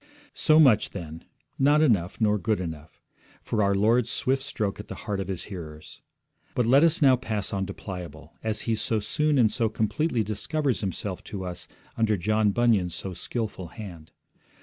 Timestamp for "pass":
7.15-7.53